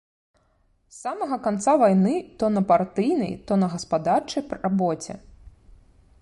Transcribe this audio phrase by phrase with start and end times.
[0.93, 2.13] З самага канца вайны
[2.43, 5.13] то на партыйнай, то на гаспадарчай рабоце.